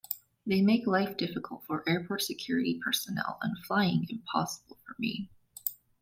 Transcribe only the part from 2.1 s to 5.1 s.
security personnel and flying impossible for